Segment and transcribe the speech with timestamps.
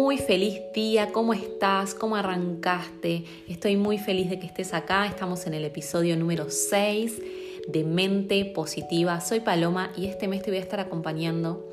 [0.00, 1.94] muy feliz día, ¿cómo estás?
[1.94, 3.24] ¿Cómo arrancaste?
[3.46, 7.20] Estoy muy feliz de que estés acá, estamos en el episodio número 6
[7.68, 9.20] de Mente Positiva.
[9.20, 11.68] Soy Paloma y este mes te voy a estar acompañando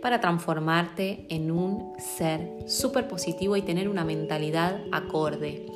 [0.00, 5.66] para transformarte en un ser súper positivo y tener una mentalidad acorde.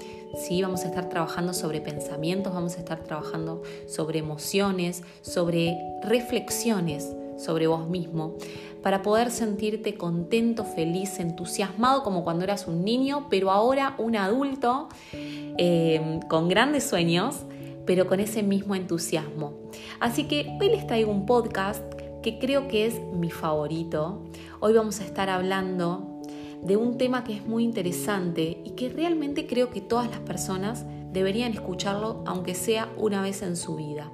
[0.47, 7.13] Sí, vamos a estar trabajando sobre pensamientos, vamos a estar trabajando sobre emociones, sobre reflexiones
[7.37, 8.37] sobre vos mismo,
[8.83, 14.89] para poder sentirte contento, feliz, entusiasmado como cuando eras un niño, pero ahora un adulto
[15.13, 17.37] eh, con grandes sueños,
[17.85, 19.55] pero con ese mismo entusiasmo.
[20.01, 21.83] Así que hoy les traigo un podcast
[22.23, 24.25] que creo que es mi favorito.
[24.61, 26.21] Hoy vamos a estar hablando
[26.63, 30.85] de un tema que es muy interesante y que realmente creo que todas las personas
[31.13, 34.11] deberían escucharlo aunque sea una vez en su vida.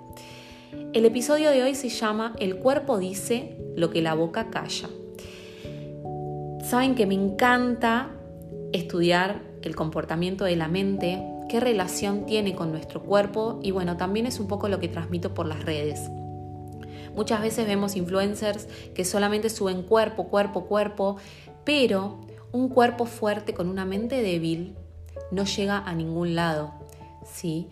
[0.73, 4.89] El episodio de hoy se llama El cuerpo dice lo que la boca calla.
[6.65, 8.11] Saben que me encanta
[8.73, 14.25] estudiar el comportamiento de la mente, qué relación tiene con nuestro cuerpo y bueno, también
[14.25, 16.11] es un poco lo que transmito por las redes.
[17.15, 21.17] Muchas veces vemos influencers que solamente suben cuerpo, cuerpo, cuerpo,
[21.65, 22.19] pero
[22.51, 24.75] un cuerpo fuerte con una mente débil
[25.31, 26.73] no llega a ningún lado,
[27.31, 27.69] ¿sí?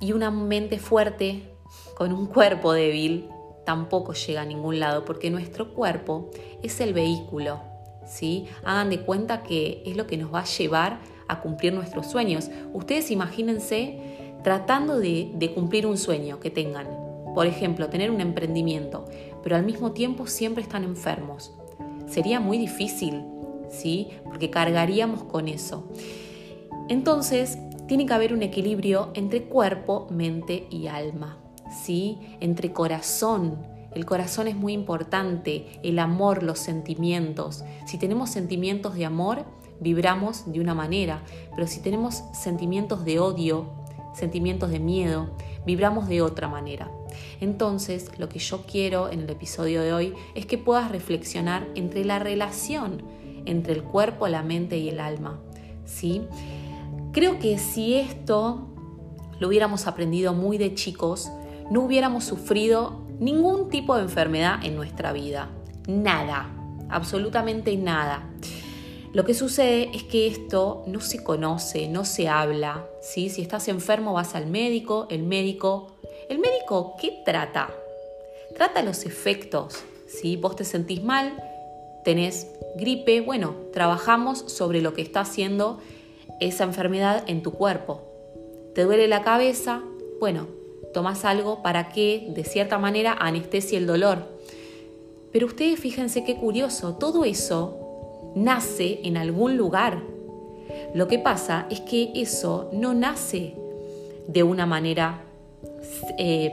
[0.00, 1.57] Y una mente fuerte
[1.98, 3.28] con un cuerpo débil
[3.64, 6.30] tampoco llega a ningún lado porque nuestro cuerpo
[6.62, 7.60] es el vehículo,
[8.06, 8.46] ¿sí?
[8.64, 12.50] Hagan de cuenta que es lo que nos va a llevar a cumplir nuestros sueños.
[12.72, 16.86] Ustedes imagínense tratando de, de cumplir un sueño que tengan.
[17.34, 19.06] Por ejemplo, tener un emprendimiento,
[19.42, 21.52] pero al mismo tiempo siempre están enfermos.
[22.06, 23.24] Sería muy difícil,
[23.70, 24.06] ¿sí?
[24.22, 25.88] Porque cargaríamos con eso.
[26.88, 31.38] Entonces, tiene que haber un equilibrio entre cuerpo, mente y alma.
[31.70, 32.18] ¿Sí?
[32.40, 33.66] Entre corazón.
[33.94, 37.64] El corazón es muy importante, el amor, los sentimientos.
[37.86, 39.44] Si tenemos sentimientos de amor,
[39.80, 41.22] vibramos de una manera,
[41.54, 43.66] pero si tenemos sentimientos de odio,
[44.14, 45.30] sentimientos de miedo,
[45.64, 46.90] vibramos de otra manera.
[47.40, 52.04] Entonces, lo que yo quiero en el episodio de hoy es que puedas reflexionar entre
[52.04, 53.02] la relación
[53.48, 55.40] entre el cuerpo, la mente y el alma.
[55.84, 56.22] ¿sí?
[57.12, 58.68] Creo que si esto
[59.40, 61.30] lo hubiéramos aprendido muy de chicos,
[61.70, 65.50] no hubiéramos sufrido ningún tipo de enfermedad en nuestra vida.
[65.86, 66.50] Nada,
[66.88, 68.28] absolutamente nada.
[69.12, 72.86] Lo que sucede es que esto no se conoce, no se habla.
[73.00, 73.30] ¿sí?
[73.30, 75.94] Si estás enfermo vas al médico, el médico...
[76.28, 77.70] ¿El médico qué trata?
[78.54, 79.82] Trata los efectos.
[80.06, 80.36] ¿sí?
[80.36, 81.42] Vos te sentís mal,
[82.04, 85.78] tenés gripe, bueno, trabajamos sobre lo que está haciendo
[86.38, 88.02] esa enfermedad en tu cuerpo.
[88.74, 89.82] ¿Te duele la cabeza?
[90.20, 90.57] Bueno,
[90.92, 94.38] tomas algo para que, de cierta manera, anestesie el dolor.
[95.32, 100.02] Pero ustedes fíjense qué curioso, todo eso nace en algún lugar.
[100.94, 103.54] Lo que pasa es que eso no nace
[104.26, 105.22] de una manera
[106.18, 106.52] eh,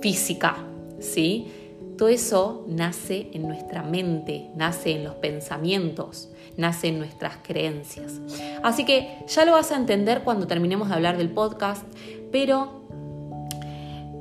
[0.00, 0.56] física,
[1.00, 1.48] ¿sí?
[1.96, 8.20] Todo eso nace en nuestra mente, nace en los pensamientos, nace en nuestras creencias.
[8.62, 11.84] Así que ya lo vas a entender cuando terminemos de hablar del podcast,
[12.30, 12.85] pero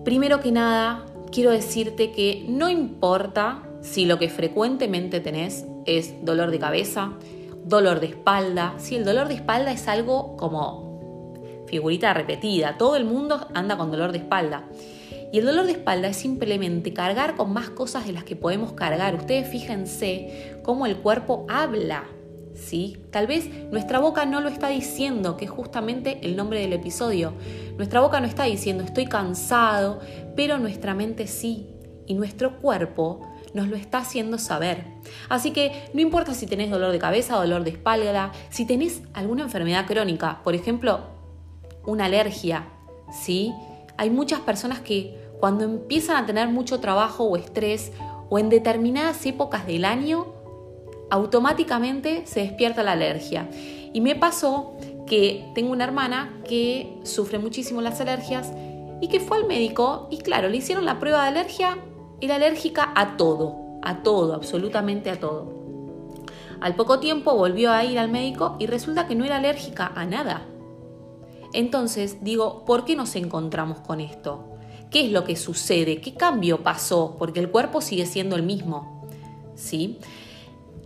[0.06, 6.52] Primero que nada, quiero decirte que no importa si lo que frecuentemente tenés es dolor
[6.52, 7.14] de cabeza,
[7.64, 11.34] dolor de espalda, si el dolor de espalda es algo como
[11.66, 14.66] figurita repetida, todo el mundo anda con dolor de espalda.
[15.34, 18.74] Y el dolor de espalda es simplemente cargar con más cosas de las que podemos
[18.74, 19.16] cargar.
[19.16, 22.06] Ustedes fíjense cómo el cuerpo habla
[22.56, 22.98] ¿sí?
[23.12, 27.34] Tal vez nuestra boca no lo está diciendo, que es justamente el nombre del episodio.
[27.78, 30.00] Nuestra boca no está diciendo estoy cansado,
[30.36, 31.72] pero nuestra mente sí.
[32.08, 33.22] Y nuestro cuerpo
[33.54, 34.84] nos lo está haciendo saber.
[35.30, 39.44] Así que no importa si tenés dolor de cabeza, dolor de espalda, si tenés alguna
[39.44, 41.00] enfermedad crónica, por ejemplo,
[41.86, 42.68] una alergia,
[43.12, 43.54] ¿sí?
[43.98, 47.92] Hay muchas personas que cuando empiezan a tener mucho trabajo o estrés
[48.30, 50.34] o en determinadas épocas del año
[51.10, 53.50] automáticamente se despierta la alergia.
[53.94, 54.76] Y me pasó
[55.06, 58.52] que tengo una hermana que sufre muchísimo las alergias
[59.02, 61.78] y que fue al médico y claro, le hicieron la prueba de alergia,
[62.22, 65.54] era alérgica a todo, a todo, absolutamente a todo.
[66.62, 70.06] Al poco tiempo volvió a ir al médico y resulta que no era alérgica a
[70.06, 70.48] nada.
[71.54, 74.56] Entonces digo, ¿por qué nos encontramos con esto?
[74.90, 76.02] ¿Qué es lo que sucede?
[76.02, 77.16] ¿Qué cambio pasó?
[77.20, 79.08] Porque el cuerpo sigue siendo el mismo.
[79.56, 80.00] ¿Sí?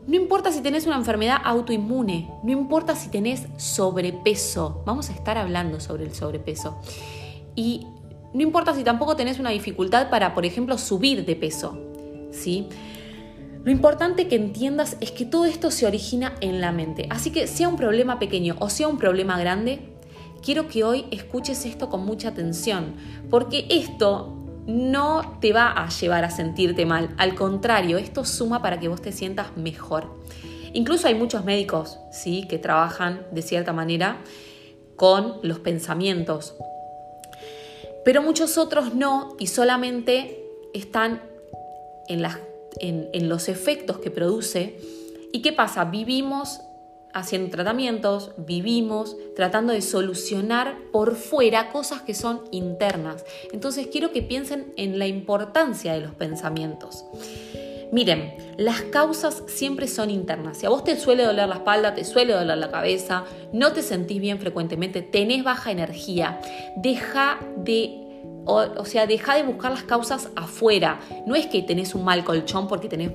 [0.09, 5.37] No importa si tenés una enfermedad autoinmune, no importa si tenés sobrepeso, vamos a estar
[5.37, 6.79] hablando sobre el sobrepeso.
[7.55, 7.85] Y
[8.33, 11.77] no importa si tampoco tenés una dificultad para, por ejemplo, subir de peso,
[12.31, 12.67] ¿sí?
[13.63, 17.05] Lo importante que entiendas es que todo esto se origina en la mente.
[17.11, 19.93] Así que sea un problema pequeño o sea un problema grande,
[20.41, 22.95] quiero que hoy escuches esto con mucha atención,
[23.29, 24.38] porque esto
[24.69, 27.09] no te va a llevar a sentirte mal.
[27.17, 30.19] Al contrario, esto suma para que vos te sientas mejor.
[30.73, 32.45] Incluso hay muchos médicos, ¿sí?
[32.47, 34.17] que trabajan de cierta manera
[34.95, 36.55] con los pensamientos.
[38.05, 40.43] Pero muchos otros no y solamente
[40.73, 41.21] están
[42.07, 42.25] en,
[42.79, 44.79] en los efectos que produce.
[45.33, 45.85] ¿Y qué pasa?
[45.85, 46.61] Vivimos
[47.13, 53.25] haciendo tratamientos, vivimos tratando de solucionar por fuera cosas que son internas.
[53.51, 57.05] Entonces quiero que piensen en la importancia de los pensamientos.
[57.91, 60.59] Miren, las causas siempre son internas.
[60.59, 63.81] Si a vos te suele doler la espalda, te suele doler la cabeza, no te
[63.81, 66.39] sentís bien frecuentemente, tenés baja energía,
[66.77, 68.05] deja de
[68.45, 70.99] o, sea, deja de buscar las causas afuera.
[71.25, 73.11] No es que tenés un mal colchón porque tenés,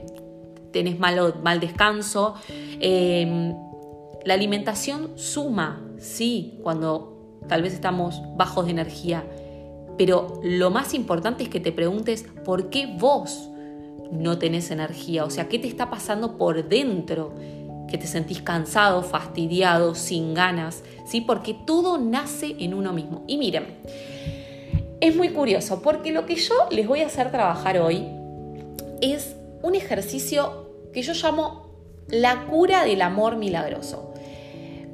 [0.72, 2.34] tenés mal, mal descanso.
[2.80, 3.54] Em,
[4.24, 9.24] la alimentación suma, sí, cuando tal vez estamos bajos de energía.
[9.98, 13.50] Pero lo más importante es que te preguntes por qué vos
[14.10, 17.32] no tenés energía, o sea, ¿qué te está pasando por dentro?
[17.88, 21.20] Que te sentís cansado, fastidiado, sin ganas, ¿sí?
[21.20, 23.24] Porque todo nace en uno mismo.
[23.26, 23.78] Y miren,
[25.00, 28.06] es muy curioso porque lo que yo les voy a hacer trabajar hoy
[29.00, 31.66] es un ejercicio que yo llamo
[32.08, 34.13] la cura del amor milagroso.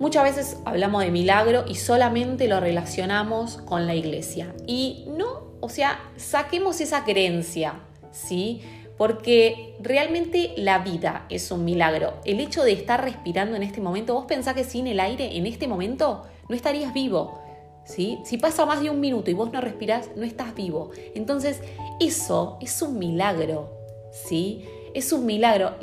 [0.00, 4.54] Muchas veces hablamos de milagro y solamente lo relacionamos con la iglesia.
[4.66, 7.74] Y no, o sea, saquemos esa creencia,
[8.10, 8.62] ¿sí?
[9.00, 12.14] porque realmente la vida es un milagro.
[12.26, 15.46] El hecho de estar respirando en este momento, vos pensás que sin el aire en
[15.46, 17.38] este momento no estarías vivo.
[17.84, 18.20] ¿sí?
[18.24, 20.90] Si pasa más de un minuto y vos no respirás, no estás vivo.
[21.14, 21.62] Entonces,
[21.98, 23.72] eso es un milagro.
[24.12, 24.66] ¿sí?
[24.94, 25.76] Es un milagro.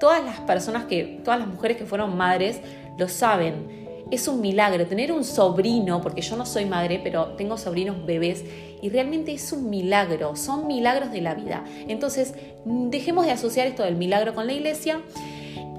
[0.00, 2.60] todas las personas que, todas las mujeres que fueron madres
[2.98, 4.86] lo saben es un milagro.
[4.86, 8.44] Tener un sobrino, porque yo no soy madre, pero tengo sobrinos bebés,
[8.80, 11.64] y realmente es un milagro, son milagros de la vida.
[11.88, 15.00] Entonces, dejemos de asociar esto del milagro con la iglesia.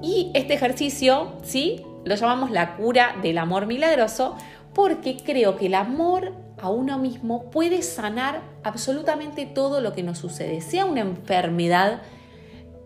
[0.02, 1.82] Y este ejercicio, ¿sí?
[2.04, 4.36] Lo llamamos la cura del amor milagroso,
[4.74, 10.18] porque creo que el amor a uno mismo puede sanar absolutamente todo lo que nos
[10.18, 12.02] sucede, sea una enfermedad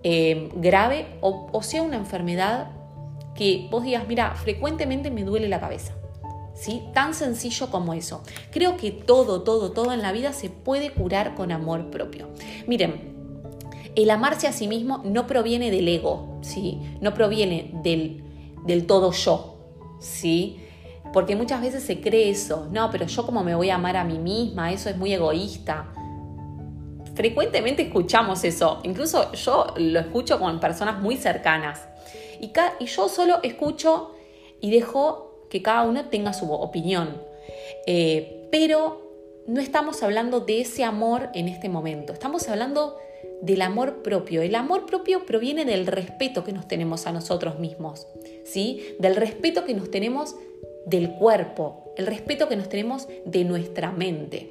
[0.03, 2.71] eh, grave o, o sea una enfermedad
[3.40, 5.94] que vos digas, mira, frecuentemente me duele la cabeza.
[6.52, 6.82] ¿Sí?
[6.92, 8.22] Tan sencillo como eso.
[8.50, 12.28] Creo que todo, todo, todo en la vida se puede curar con amor propio.
[12.66, 13.14] Miren,
[13.96, 16.82] el amarse a sí mismo no proviene del ego, ¿sí?
[17.00, 18.22] No proviene del,
[18.66, 19.56] del todo yo,
[20.00, 20.60] ¿sí?
[21.10, 24.04] Porque muchas veces se cree eso, no, pero yo como me voy a amar a
[24.04, 25.88] mí misma, eso es muy egoísta.
[27.14, 31.89] Frecuentemente escuchamos eso, incluso yo lo escucho con personas muy cercanas.
[32.40, 32.52] Y,
[32.87, 34.12] yo solo escucho
[34.60, 37.22] y dejo que cada uno tenga su opinión.
[37.87, 39.10] Eh, pero
[39.46, 42.96] no estamos hablando de ese amor en este momento, estamos hablando
[43.42, 44.42] del amor propio.
[44.42, 48.06] El amor propio proviene del respeto que nos tenemos a nosotros mismos,
[48.44, 48.94] ¿sí?
[48.98, 50.37] Del respeto que nos tenemos
[50.87, 54.50] del cuerpo, el respeto que nos tenemos de nuestra mente.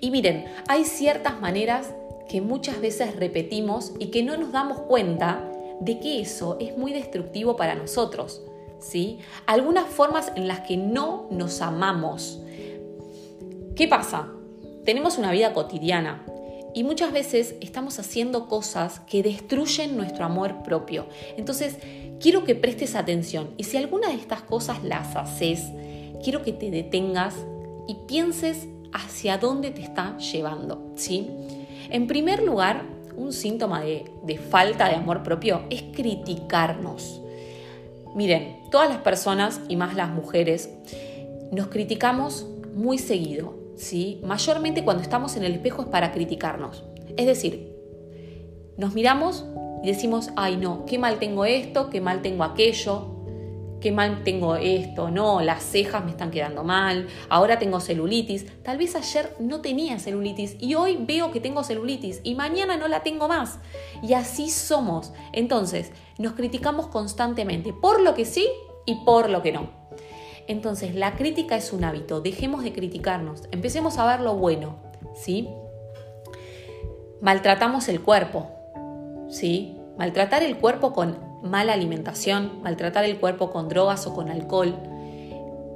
[0.00, 1.92] Y miren, hay ciertas maneras
[2.28, 6.92] que muchas veces repetimos y que no nos damos cuenta de que eso es muy
[6.92, 8.42] destructivo para nosotros.
[8.78, 9.18] ¿sí?
[9.46, 12.40] Algunas formas en las que no nos amamos.
[13.76, 14.28] ¿Qué pasa?
[14.84, 16.24] Tenemos una vida cotidiana
[16.74, 21.06] y muchas veces estamos haciendo cosas que destruyen nuestro amor propio.
[21.36, 21.76] Entonces,
[22.20, 25.64] quiero que prestes atención y si alguna de estas cosas las haces,
[26.22, 27.34] quiero que te detengas
[27.86, 31.28] y pienses hacia dónde te está llevando, ¿sí?
[31.90, 32.84] En primer lugar,
[33.18, 37.20] un síntoma de, falta de amor propio es criticarnos.
[38.14, 40.70] Miren, todas las personas y más las mujeres
[41.52, 44.20] nos criticamos muy seguido, ¿sí?
[44.24, 46.84] Mayormente cuando estamos en el espejo es para criticarnos.
[47.16, 47.74] Es decir,
[48.76, 49.44] nos miramos
[49.82, 53.17] y decimos, ay no, qué mal tengo esto, qué mal tengo aquello,
[53.80, 58.78] qué mal tengo esto, no, las cejas me están quedando mal, ahora tengo celulitis, tal
[58.78, 63.02] vez ayer no tenía celulitis y hoy veo que tengo celulitis y mañana no la
[63.02, 63.58] tengo más.
[64.02, 65.12] Y así somos.
[65.32, 68.48] Entonces, nos criticamos constantemente por lo que sí
[68.86, 69.70] y por lo que no.
[70.46, 74.76] Entonces, la crítica es un hábito, dejemos de criticarnos, empecemos a ver lo bueno,
[75.14, 75.48] ¿sí?
[77.20, 78.48] Maltratamos el cuerpo,
[79.28, 79.76] ¿sí?
[79.98, 84.74] Maltratar el cuerpo con mala alimentación, maltratar el cuerpo con drogas o con alcohol,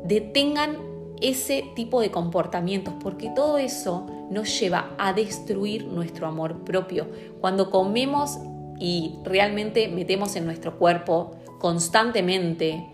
[0.05, 0.79] detengan
[1.21, 7.07] ese tipo de comportamientos, porque todo eso nos lleva a destruir nuestro amor propio.
[7.41, 8.39] Cuando comemos
[8.79, 12.89] y realmente metemos en nuestro cuerpo constantemente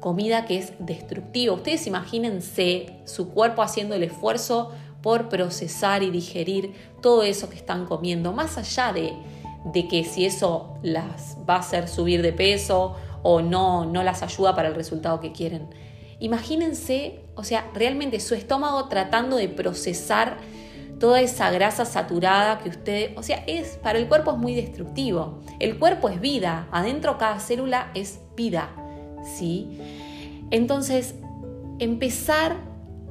[0.00, 1.54] comida que es destructiva.
[1.54, 4.70] Ustedes imagínense su cuerpo haciendo el esfuerzo
[5.02, 6.72] por procesar y digerir
[7.02, 9.12] todo eso que están comiendo, más allá de,
[9.72, 14.22] de que si eso las va a hacer subir de peso o no, no las
[14.22, 15.68] ayuda para el resultado que quieren.
[16.20, 20.38] Imagínense, o sea, realmente su estómago tratando de procesar
[20.98, 25.40] toda esa grasa saturada que usted, o sea, es para el cuerpo es muy destructivo.
[25.60, 28.70] El cuerpo es vida, adentro cada célula es vida,
[29.22, 29.78] ¿sí?
[30.50, 31.14] Entonces,
[31.78, 32.56] empezar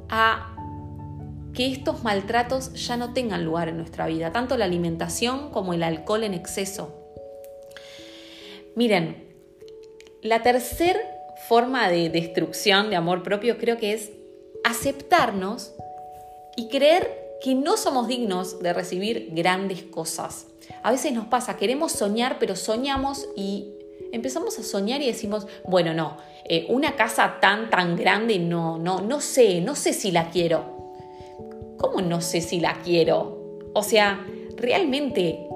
[0.09, 0.56] a
[1.57, 5.81] que estos maltratos ya no tengan lugar en nuestra vida, tanto la alimentación como el
[5.81, 6.93] alcohol en exceso.
[8.75, 9.27] Miren,
[10.21, 10.99] la tercera
[11.47, 14.11] forma de destrucción de amor propio creo que es
[14.63, 15.73] aceptarnos
[16.55, 17.09] y creer
[17.41, 20.45] que no somos dignos de recibir grandes cosas.
[20.83, 23.73] A veces nos pasa, queremos soñar, pero soñamos y
[24.11, 29.01] empezamos a soñar y decimos, bueno, no, eh, una casa tan, tan grande, no, no,
[29.01, 30.76] no sé, no sé si la quiero.
[31.77, 33.69] ¿Cómo no sé si la quiero?
[33.73, 35.47] O sea, realmente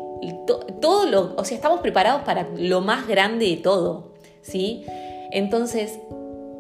[0.79, 4.11] todo lo, o sea, estamos preparados para lo más grande de todo.
[4.41, 4.85] ¿sí?
[5.31, 5.99] Entonces,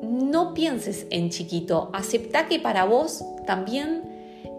[0.01, 4.03] no pienses en chiquito, acepta que para vos también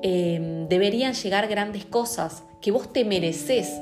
[0.03, 3.73] em, deberían llegar grandes cosas, que vos te mereces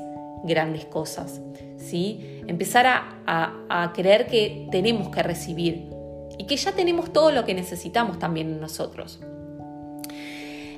[0.43, 1.41] grandes cosas,
[1.77, 2.41] ¿sí?
[2.47, 5.89] Empezar a, a creer que tenemos que recibir
[6.37, 9.19] y que ya tenemos todo lo que necesitamos también nosotros.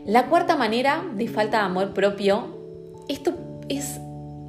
[0.05, 2.57] La cuarta manera de falta de amor propio,
[3.07, 3.35] esto
[3.69, 3.99] es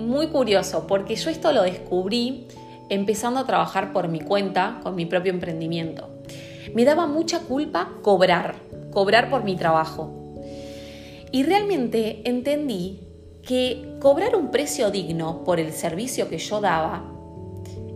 [0.00, 2.49] muy curioso porque yo esto lo descubrí
[2.90, 6.08] empezando a trabajar por mi cuenta, con mi propio emprendimiento.
[6.75, 8.56] Me daba mucha culpa cobrar,
[8.90, 10.34] cobrar por mi trabajo.
[11.30, 13.00] Y realmente entendí
[13.44, 17.12] que cobrar un precio digno por el servicio que yo daba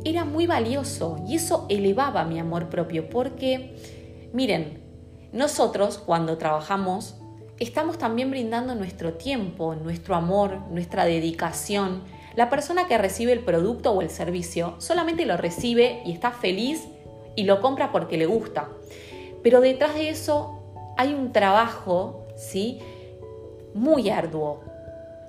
[0.04, 3.74] era muy valioso y eso elevaba mi amor propio porque,
[4.32, 4.80] miren,
[5.32, 7.17] nosotros cuando trabajamos
[7.58, 12.02] estamos también brindando nuestro tiempo, nuestro amor, nuestra dedicación,
[12.36, 16.86] la persona que recibe el producto o el servicio solamente lo recibe y está feliz
[17.34, 18.68] y lo compra porque le gusta.
[19.42, 20.62] Pero detrás de eso
[20.96, 22.78] hay un trabajo, ¿sí?
[23.74, 24.60] Muy arduo.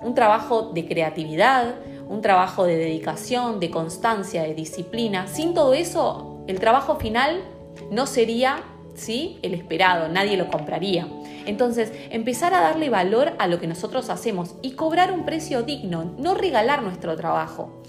[0.00, 1.74] Un trabajo de creatividad,
[2.08, 5.26] un trabajo de dedicación, de constancia, de disciplina.
[5.26, 7.42] Sin todo eso, el trabajo final
[7.90, 8.62] no sería
[9.00, 9.38] ¿sí?
[9.42, 11.08] el esperado, nadie lo compraría.
[11.46, 16.14] Entonces, empezar a darle valor a lo que nosotros hacemos y cobrar un precio digno,
[16.18, 17.82] no regalar nuestro trabajo.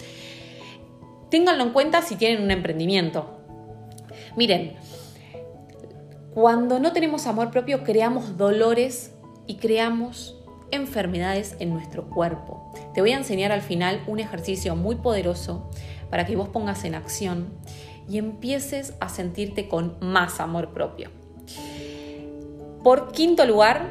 [1.29, 3.41] Ténganlo en cuenta si tienen un emprendimiento.
[4.35, 4.75] Miren,
[6.33, 9.13] cuando no tenemos amor propio creamos dolores
[9.47, 10.37] y creamos
[10.71, 12.71] enfermedades en nuestro cuerpo.
[12.93, 15.69] Te voy a enseñar al final un ejercicio muy poderoso
[16.09, 17.49] para que vos pongas en acción
[18.11, 21.09] y empieces a sentirte con más amor propio.
[22.83, 23.87] Por quinto lugar,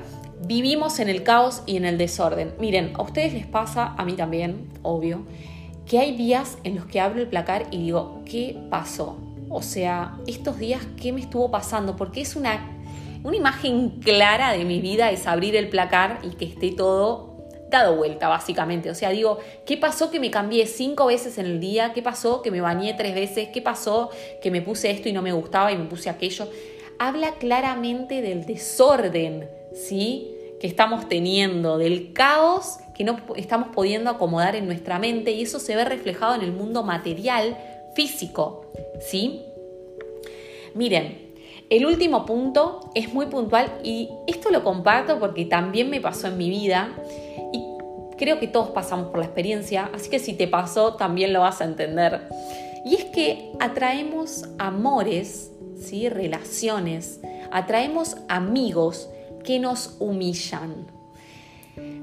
[0.47, 2.53] vivimos en el caos y en el desorden.
[2.59, 5.23] Miren, a ustedes les pasa, a mí también, obvio,
[5.87, 9.17] que hay días en los que abro el placar y digo, ¿qué pasó?
[9.49, 11.97] O sea, estos días, ¿qué me estuvo pasando?
[11.97, 12.79] Porque es una,
[13.25, 17.30] una imagen clara de mi vida, es abrir el placar y que esté todo
[17.71, 18.91] dado vuelta, básicamente.
[18.91, 21.93] O sea, digo, ¿qué pasó que me cambié cinco veces en el día?
[21.95, 23.49] ¿Qué pasó que me bañé tres veces?
[23.49, 24.11] ¿Qué pasó
[24.43, 26.49] que me puse esto y no me gustaba y me puse aquello?
[27.01, 30.37] habla claramente del desorden, ¿sí?
[30.61, 35.59] que estamos teniendo, del caos que no estamos pudiendo acomodar en nuestra mente y eso
[35.59, 37.57] se ve reflejado en el mundo material,
[37.95, 38.67] físico,
[39.01, 39.41] ¿sí?
[40.75, 41.33] Miren,
[41.71, 46.37] el último punto es muy puntual y esto lo comparto porque también me pasó en
[46.37, 46.91] mi vida
[47.55, 47.60] y
[48.21, 51.63] creo que todos pasamos por la experiencia, así que si te pasó también lo vas
[51.63, 52.29] a entender.
[52.85, 55.51] Y es que atraemos amores
[55.81, 56.07] ¿sí?
[56.11, 59.09] relaciones, atraemos amigos
[59.43, 60.87] que nos humillan.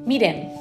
[0.08, 0.52] Miren,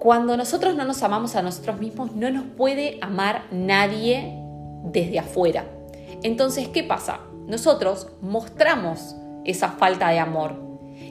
[0.00, 4.32] cuando nosotros no nos amamos a nosotros mismos, no nos puede amar nadie
[4.84, 5.66] desde afuera.
[6.22, 7.20] Entonces, ¿qué pasa?
[7.46, 9.14] Nosotros mostramos
[9.44, 10.54] esa falta de amor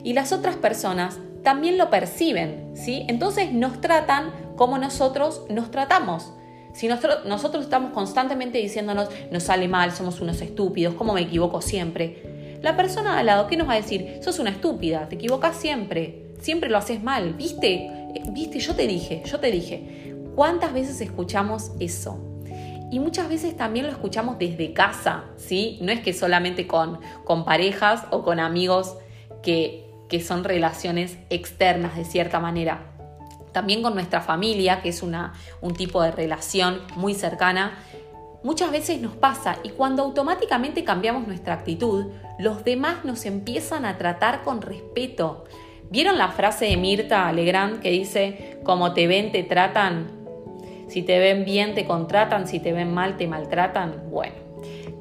[0.02, 3.04] y las otras personas también lo perciben, ¿sí?
[3.08, 6.32] Entonces nos tratan como nosotros nos tratamos.
[6.72, 12.58] Si nosotros, estamos constantemente diciéndonos, nos sale mal, somos unos estúpidos, ¿cómo me equivoco siempre?
[12.62, 14.20] La persona al lado, ¿qué nos va a decir?
[14.22, 17.74] Sos una estúpida, te equivocas siempre, siempre lo haces mal, ¿viste?
[17.74, 18.58] Eh, ¿Viste?
[18.58, 20.14] Yo te dije, yo te dije.
[20.34, 22.18] ¿Cuántas veces escuchamos eso?
[22.90, 25.78] Y muchas veces también lo escuchamos desde casa, ¿sí?
[25.82, 28.96] No es que solamente con, con parejas o con amigos
[29.42, 29.81] que,
[30.12, 32.82] que son relaciones externas de cierta manera.
[33.52, 37.78] también con nuestra familia, que es una, un tipo de relación muy cercana,
[38.42, 42.06] muchas veces nos pasa y cuando automáticamente cambiamos nuestra actitud,
[42.38, 45.44] los demás nos empiezan a tratar con respeto.
[45.90, 50.10] ¿Vieron la frase de Mirta Legrand que dice, como te ven, te tratan?
[50.88, 54.10] Si te ven bien, te contratan, si te ven mal, te maltratan.
[54.10, 54.34] Bueno,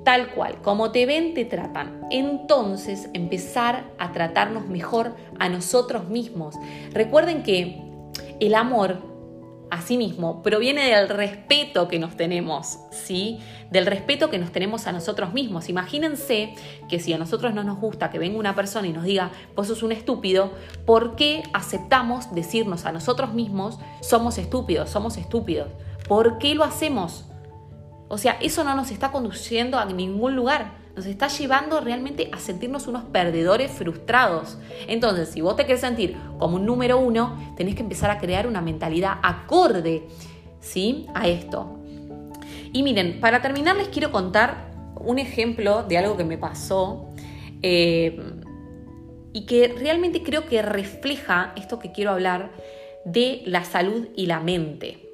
[0.03, 2.08] tal cual, como te ven, te tratan.
[2.12, 6.55] Entonces, empezar a tratarnos mejor a nosotros mismos.
[6.91, 7.81] Recuerden que
[8.39, 9.12] el amor
[9.72, 13.39] a sí mismo proviene del respeto que nos tenemos, ¿sí?
[13.70, 15.70] Del respeto que nos tenemos a nosotros mismos.
[15.70, 16.53] Imagínense
[16.89, 19.67] que si a nosotros no nos gusta que venga una persona y nos diga, vos
[19.67, 20.51] sos un estúpido,
[20.86, 25.70] ¿por qué aceptamos decirnos a nosotros mismos, somos estúpidos, somos estúpidos?
[26.05, 27.30] ¿Por qué lo hacemos?
[28.11, 32.37] O sea, eso no nos está conduciendo a ningún lugar nos está llevando realmente a
[32.37, 34.57] sentirnos unos perdedores frustrados.
[34.87, 38.45] Entonces, si vos te querés sentir como un número uno, tenés que empezar a crear
[38.47, 40.03] una mentalidad acorde
[40.59, 41.07] ¿sí?
[41.13, 41.79] a esto.
[42.73, 47.09] Y miren, para terminar les quiero contar un ejemplo de algo que me pasó
[47.61, 48.19] eh,
[49.33, 52.51] y que realmente creo que refleja esto que quiero hablar
[53.05, 55.09] de la salud y la mente.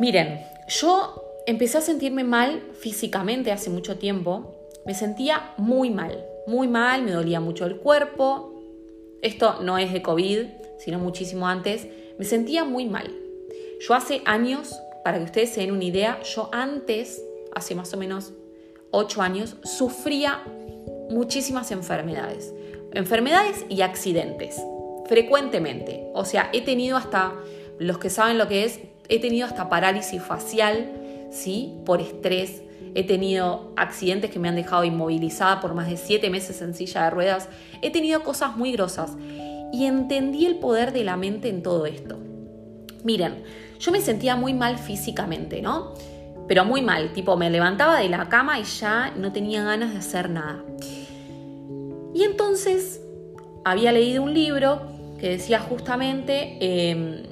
[0.00, 4.54] Miren, yo empecé a sentirme mal físicamente hace mucho tiempo.
[4.84, 8.52] Me sentía muy mal, muy mal, me dolía mucho el cuerpo.
[9.22, 10.46] Esto no es de COVID,
[10.78, 11.86] sino muchísimo antes.
[12.18, 13.14] Me sentía muy mal.
[13.80, 17.22] Yo hace años, para que ustedes se den una idea, yo antes,
[17.54, 18.32] hace más o menos
[18.90, 20.42] 8 años, sufría
[21.10, 22.52] muchísimas enfermedades.
[22.92, 24.60] Enfermedades y accidentes,
[25.06, 26.08] frecuentemente.
[26.14, 27.34] O sea, he tenido hasta,
[27.78, 31.05] los que saben lo que es, he tenido hasta parálisis facial,
[31.36, 31.74] ¿sí?
[31.84, 32.62] Por estrés.
[32.94, 37.04] He tenido accidentes que me han dejado inmovilizada por más de siete meses en silla
[37.04, 37.48] de ruedas.
[37.82, 39.12] He tenido cosas muy grosas.
[39.72, 42.18] Y entendí el poder de la mente en todo esto.
[43.04, 43.42] Miren,
[43.78, 45.92] yo me sentía muy mal físicamente, ¿no?
[46.48, 49.98] Pero muy mal, tipo me levantaba de la cama y ya no tenía ganas de
[49.98, 50.64] hacer nada.
[52.14, 53.02] Y entonces
[53.64, 54.80] había leído un libro
[55.18, 57.22] que decía justamente em,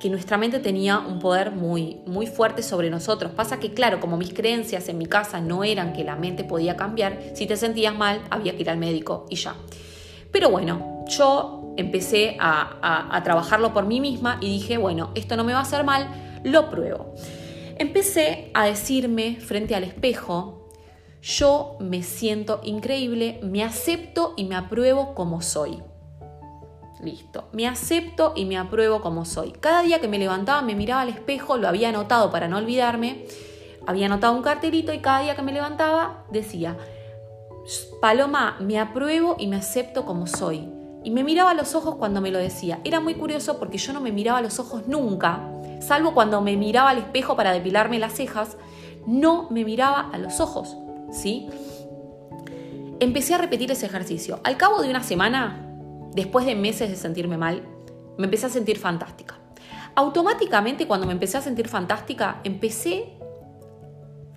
[0.00, 3.32] que nuestra mente tenía un poder muy, muy fuerte sobre nosotros.
[3.32, 6.76] Pasa que, claro, como mis creencias en mi casa no eran que la mente podía
[6.76, 9.54] cambiar, si te sentías mal había que ir al médico y ya.
[10.32, 15.44] Pero bueno, yo empecé a, a trabajarlo por mí misma y dije, bueno, esto no
[15.44, 17.14] me va a hacer mal, lo pruebo.
[17.76, 20.68] Empecé a decirme frente al espejo,
[21.22, 25.82] yo me siento increíble, me acepto y me apruebo como soy.
[27.02, 27.48] Listo.
[27.52, 29.52] Me acepto y me apruebo como soy.
[29.52, 33.24] Cada día que me levantaba me miraba al espejo, lo había anotado para no olvidarme.
[33.86, 36.76] Había anotado un cartelito y cada día que me levantaba decía,
[38.00, 40.68] Paloma, me apruebo y me acepto como soy.
[41.02, 42.80] Y me miraba a los ojos cuando me lo decía.
[42.84, 45.40] Era muy curioso porque yo no me miraba a los ojos nunca,
[45.80, 48.58] salvo cuando me miraba al espejo para depilarme las cejas,
[49.06, 50.76] no me miraba a los ojos,
[51.10, 51.48] ¿sí?
[53.00, 54.40] Empecé a repetir ese ejercicio.
[54.44, 55.69] Al cabo de una semana
[56.14, 57.62] después de meses de sentirme mal,
[58.18, 59.38] me empecé a sentir fantástica.
[59.94, 63.16] Automáticamente cuando me empecé a sentir fantástica, empecé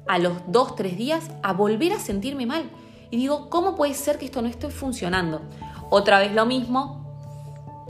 [0.08, 2.70] a los dos, tres días a volver a sentirme mal.
[3.12, 5.42] Y digo, ¿cómo puede ser que esto no esté funcionando?
[5.90, 7.04] Otra vez lo mismo,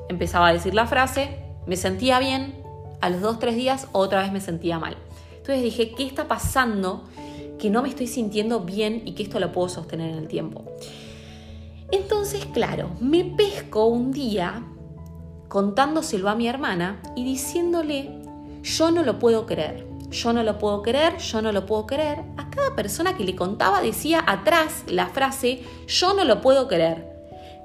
[0.10, 2.62] empezaba a decir la frase, me sentía bien,
[3.00, 4.98] a los dos, tres días otra vez me sentía mal.
[5.32, 7.04] Entonces dije, ¿qué está pasando
[7.60, 10.64] que no me estoy sintiendo bien y que esto lo puedo sostener en el tiempo?
[11.94, 14.64] Entonces, claro, me pesco un día
[15.48, 18.10] contándoselo a mi hermana y diciéndole,
[18.64, 22.24] yo no lo puedo creer, yo no lo puedo creer, yo no lo puedo creer.
[22.38, 27.14] A cada persona que le contaba decía atrás la frase, yo no lo puedo creer.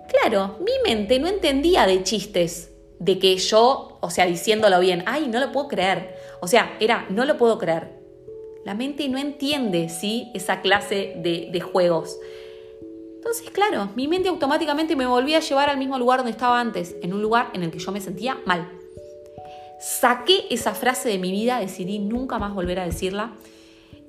[0.08, 5.28] Claro, mi mente no entendía de chistes, de que yo, o sea, diciéndolo bien, ay,
[5.28, 6.14] no lo puedo creer.
[6.42, 7.98] O sea, era, no lo puedo creer.
[8.66, 10.30] La mente no entiende, ¿sí?
[10.34, 12.18] Esa clase de, de juegos.
[13.28, 16.96] Entonces, claro, mi mente automáticamente me volvía a llevar al mismo lugar donde estaba antes,
[17.02, 18.66] en un lugar en el que yo me sentía mal.
[19.78, 23.34] Saqué esa frase de mi vida, decidí nunca más volver a decirla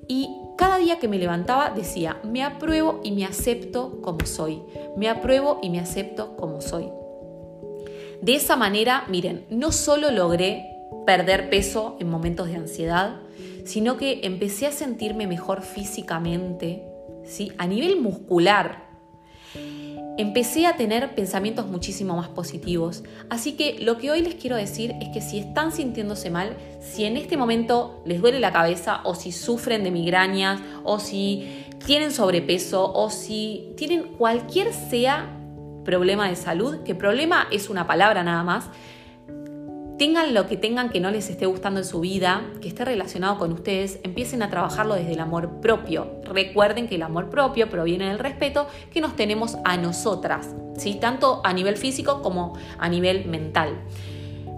[0.08, 4.62] y cada día que me levantaba decía, me apruebo y me acepto como soy,
[4.96, 6.88] me apruebo y me acepto como soy.
[8.22, 10.64] De esa manera, miren, no solo logré
[11.04, 13.20] perder peso en momentos de ansiedad,
[13.66, 16.82] sino que empecé a sentirme mejor físicamente,
[17.26, 17.52] ¿sí?
[17.58, 18.89] a nivel muscular,
[20.20, 23.02] empecé a tener pensamientos muchísimo más positivos.
[23.28, 27.04] Así que lo que hoy les quiero decir es que si están sintiéndose mal, si
[27.04, 32.12] en este momento les duele la cabeza o si sufren de migrañas o si tienen
[32.12, 35.36] sobrepeso o si tienen cualquier sea
[35.84, 38.66] problema de salud, que problema es una palabra nada más,
[40.00, 43.36] tengan lo que tengan que no les esté gustando en su vida, que esté relacionado
[43.36, 46.22] con ustedes, empiecen a trabajarlo desde el amor propio.
[46.24, 50.94] Recuerden que el amor propio proviene del respeto que nos tenemos a nosotras, ¿sí?
[50.94, 53.78] tanto a nivel físico como a nivel mental.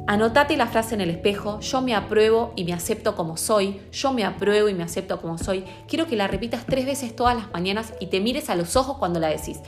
[0.07, 4.13] Anotate la frase en el espejo, yo me apruebo y me acepto como soy, yo
[4.13, 5.65] me apruebo y me acepto como soy.
[5.89, 8.97] Quiero que la repitas tres veces todas las mañanas y te mires a los ojos
[8.99, 9.59] cuando la decís.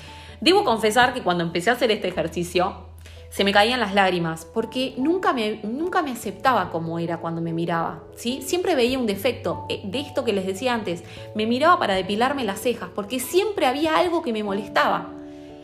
[0.40, 2.93] Debo confesar que cuando empecé a hacer este ejercicio,
[3.34, 7.52] se me caían las lágrimas, porque nunca me, nunca me aceptaba como era cuando me
[7.52, 8.42] miraba, ¿sí?
[8.42, 11.02] Siempre veía un defecto eh, de esto que les decía antes,
[11.34, 15.10] me miraba para depilarme las cejas, porque siempre había algo que me molestaba.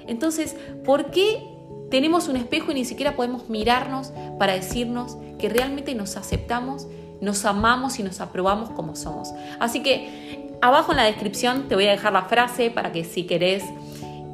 [0.09, 1.44] Entonces, ¿por qué
[1.92, 6.88] tenemos un espejo y ni siquiera podemos mirarnos para decirnos que realmente nos aceptamos,
[7.20, 9.33] nos amamos y nos aprobamos como somos.
[9.61, 13.28] Así que abajo en la descripción te voy a dejar la frase para que si
[13.28, 13.62] querés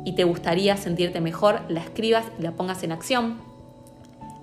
[0.07, 3.39] y te gustaría sentirte mejor, la escribas y la pongas en acción.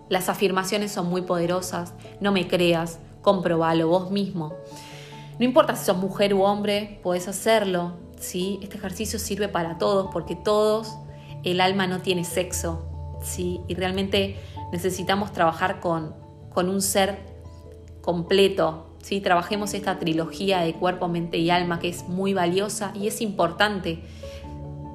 [0.10, 4.54] Las afirmaciones son muy poderosas, no me creas, comprobalo vos mismo.
[5.39, 8.60] No importa si sos mujer u hombre, podés hacerlo, ¿sí?
[8.62, 10.97] Este ejercicio sirve para todos porque todos,
[11.45, 12.86] el alma no tiene sexo,
[13.21, 13.62] ¿sí?
[13.69, 14.36] Y realmente
[14.73, 16.13] necesitamos trabajar con,
[16.49, 17.19] con un ser
[18.02, 19.21] completo, ¿sí?
[19.21, 24.04] Trabajemos esta trilogía de cuerpo, mente y alma que es muy valiosa y es importante.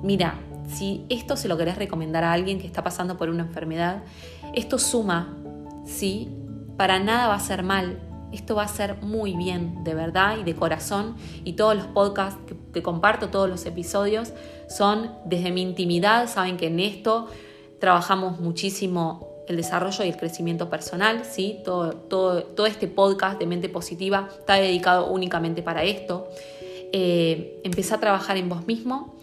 [0.02, 4.02] Mira, si esto se lo querés recomendar a alguien que está pasando por una enfermedad,
[4.54, 5.36] esto suma,
[5.86, 6.28] ¿sí?
[6.76, 7.98] Para nada va a ser mal,
[8.32, 11.16] esto va a ser muy bien, de verdad y de corazón.
[11.44, 12.38] Y todos los podcasts
[12.72, 14.32] que, comparto, todos los episodios,
[14.68, 16.28] son desde mi intimidad.
[16.28, 17.28] Saben que en esto
[17.80, 21.60] trabajamos muchísimo el desarrollo y el crecimiento personal, ¿sí?
[21.64, 26.28] todo, este podcast de mente positiva está dedicado únicamente para esto.
[26.92, 29.17] Eh, empieza a trabajar en vos mismo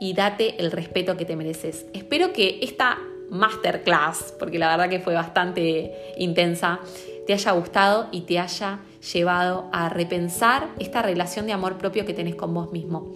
[0.00, 1.86] y date el respeto que te mereces.
[1.92, 2.98] Espero que esta
[3.30, 6.80] masterclass, porque la verdad que fue bastante intensa,
[7.26, 8.80] te haya gustado y te haya
[9.12, 13.12] llevado a repensar esta relación de amor propio que tenés con vos mismo.